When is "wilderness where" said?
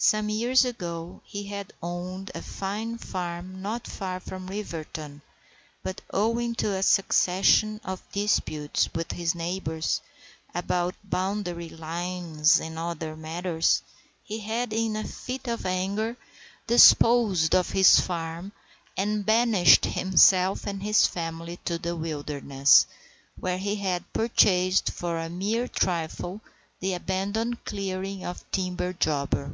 21.96-23.58